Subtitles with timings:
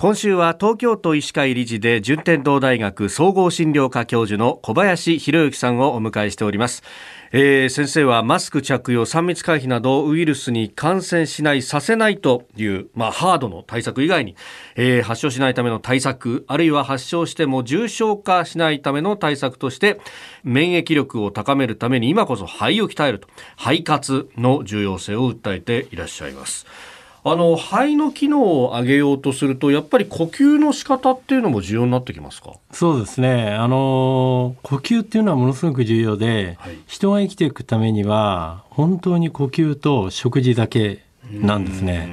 [0.00, 6.84] 今週は東京都医師会理事で順天堂大学総合診療科教授の小林博之さんをお迎えしております、
[7.32, 14.36] えー、先生はマスク着用3密回避などウイルスに感染しないさせないという、まあ、ハードの対策以外に、
[14.76, 19.98] えー、発症しないための対策あるいは発症しても重症化しないための対策として
[20.44, 23.26] 免疫力を高めるために今こそ肺を鍛えると
[23.56, 26.97] 肺活の重要性を訴えていらっしゃいます。
[27.30, 32.52] あの肺の機能を上げようとするとやっぱり呼吸の仕方っていうのも重要になってきますか？
[32.72, 33.50] そうですね。
[33.54, 42.08] あの呼吸っていうのはものすごく重要で、はい、人が生きていくためには本当に呼吸と食事だけなんですね。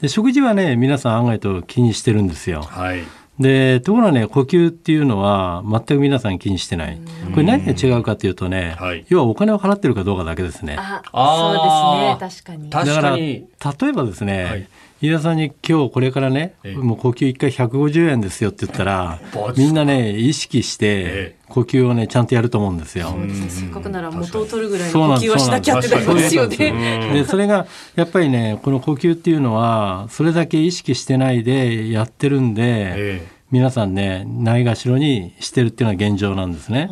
[0.00, 3.02] で食事はね皆さん案外と気にしてるんですよ、はい、
[3.38, 6.98] でところがね呼吸っていうのは全く皆さん気にしてない。
[7.32, 10.76] これ何が違うかというとね、はい、要はお金を払ってるかどうかだけですね。
[10.78, 12.44] あそうですね。
[12.44, 12.70] 確かに。
[12.70, 14.68] だから例えばですね、はい
[15.00, 19.20] 飯田さんに今日これからね、もう呼吸1回150円ですよって言ったら、
[19.56, 23.14] みんなね、意識して、呼吸をね、ちゃんとやると思うんですよ。
[23.48, 27.10] せっかくなら元を取るぐらいの呼吸はしなきゃってなりますよね。
[27.14, 36.90] で、それが、やっぱりね、この呼吸っていうのは、それだけ意識してないでやってるんで、皆さんね、ないがしろにしてるっていうのは現状なんですね。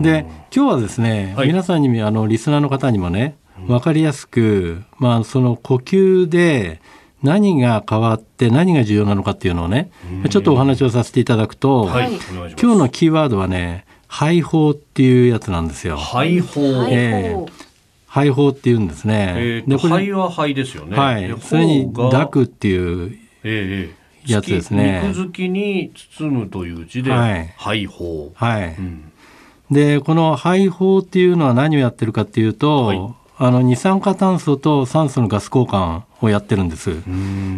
[0.00, 3.36] で、今日はですね、はい、皆さんに、あの、リスナーの方にもね、
[3.68, 6.80] 分かりやすく、まあ、その呼吸で、
[7.22, 9.90] 何が変わって何が重要なのかっていうのをね
[10.30, 12.12] ちょっとお話をさせていただくと、はい、
[12.60, 15.96] 今日のキーワードはね肺胞っていうやつなんですよ。
[15.96, 17.72] 肺胞、えー
[18.12, 19.34] 肺胞っていうんですね。
[19.38, 20.98] えー、でこれ肺は肺ですよね。
[20.98, 21.34] はい。
[21.40, 23.18] それに濁っていう
[24.26, 25.00] やつですね。
[25.02, 28.32] 肉付きに包むという字で、はい、肺胞。
[28.34, 28.74] はい。
[28.78, 29.12] うん、
[29.70, 36.94] でこの肺胞っていうのは何をやってるかっていうと、はい、あの二酸化炭素と酸素のガス交換をやってるんです。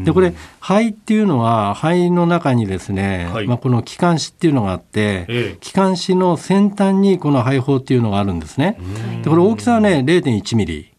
[0.04, 8.78] でこれ肺っていうのは肺の中にですね、はい、まあ、この気管支っていうのがあって、ええ、気管支の先端にこの肺胞っていうのがあるんですね。
[9.22, 10.90] でこれ大きさはね0.1ミリ。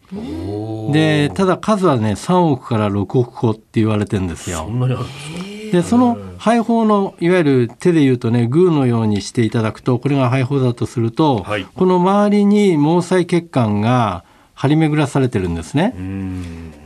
[0.92, 4.69] でただ数はね3億から6億個って言われてるんですよ。
[5.72, 14.24] でその肺胞のいわゆる手で言うとねグーのようにしていただくとこれが肺胞だとすると、はい、この周りに毛細血管が
[14.56, 15.94] 張り巡らされてるんですね。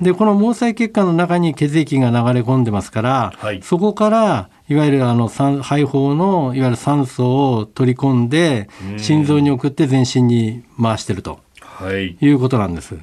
[0.02, 5.44] でこの毛細血管の中に血液が流れ込んでますから、はい、そこからいわゆるあの肺
[5.84, 12.96] 胞のいわゆる酸素を取り込んで心臓に送って全身に回してると、はい、いうことなんです。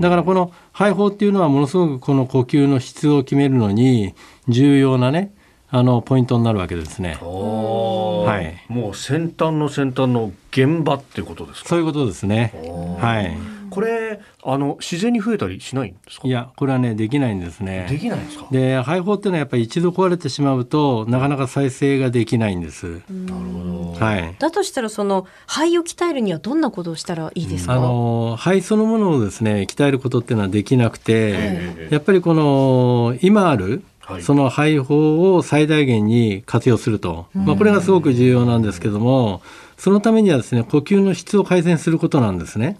[0.00, 4.14] だからこの肺胞っていうのはものすごくこの呼吸の質を決めるのに
[4.48, 5.32] 重要なね
[5.70, 7.16] あのポイントになるわけですね。
[7.22, 8.72] はい。
[8.72, 11.68] もう先端の先端の現場ってことですか？
[11.70, 12.52] そういうことですね。
[13.00, 13.34] はい。
[13.72, 16.28] これあの自然に増えたりしないんですか？
[16.28, 17.86] いやこれはねできないんですね。
[17.88, 18.46] できないんですか？
[18.50, 23.02] で肺胞っていうのはやっぱり一度壊れてしまうとなかなか再生ができないんです。
[23.08, 27.72] なるほど、はい、だとしたらその肺を鍛えるにはどんなことをしたらいいですか？
[27.72, 33.82] あの肺そのものをですね鍛えることっていうのはできなくて、やっぱりこの今ある
[34.20, 39.42] その肺胞を最大限に活用すると、まあ、これがすごく重要なんですけども、
[39.78, 42.78] そのためにはですね呼吸の質を改善することなんですね。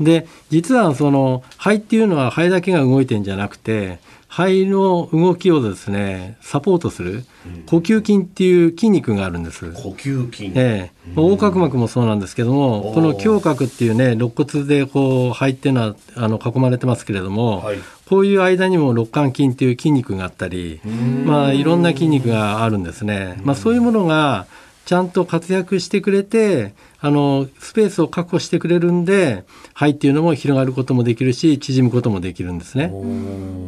[0.00, 3.98] で実はその肺っていうのは肺だけが動いてんじゃなくて
[4.28, 7.26] 肺の動きをですねサポートする
[7.66, 9.70] 呼吸筋っていう筋肉があるんです。
[9.72, 10.52] 呼吸筋。
[10.54, 11.12] ええ。
[11.16, 17.78] 横隔膜もそうなんですけども、この胸郭っていうね肋骨でこう肺っていうのはあの囲まれてますけれども、はい、
[18.12, 20.82] こういう間にも肋間筋っていう筋肉があったり、
[21.24, 23.40] まあいろんな筋肉があるんですね。
[23.42, 24.44] まあそういうものが
[24.84, 32.92] ちゃんと活躍してくれてあのスペースを確保してくれるんで肺っていうのも広がることもできるし縮むこともできるんですね。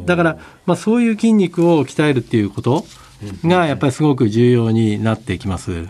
[0.05, 2.85] だから、まあ、そういう筋肉を鍛えるっていうこと
[3.43, 5.87] がやっぱりすごく重要になってきます。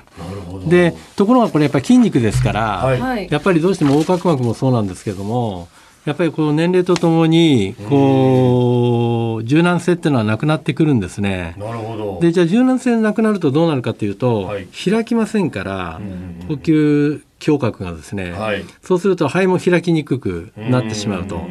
[0.69, 5.67] でところがこれやっぱり筋肉ですから、はい、やっぱりどうしても横隔膜もそうなんですけども
[6.05, 11.55] やっぱりこう年齢とともにこう柔軟性っていうのはなくなってくるんですね。
[11.57, 12.19] なるほど。
[12.21, 15.99] でじゃあ柔軟性なくなるとどうなるかというと、はい、開きませんから
[16.47, 21.41] 呼吸胸郭がですね、はい、そうすると肺も開きにくくなってしまうと。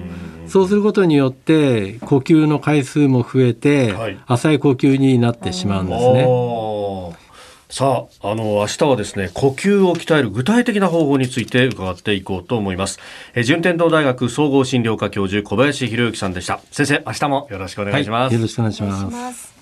[0.46, 6.26] そうすることによって呼吸の回数も増えて、はい、浅い呼吸になってしまうんですね。
[7.74, 13.00] さあ、あの、明日はですね、呼吸を鍛える具体的な方法について伺っていこうと思います。
[13.34, 16.60] え順天堂大学総合診療科教授、小林博之さんでした。
[16.70, 18.32] 先生、明日もよろしくお願いします。
[18.32, 19.53] はい、よろしくお願いします。